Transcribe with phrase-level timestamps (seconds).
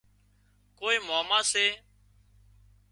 [0.79, 1.65] ڪوئي ماما سي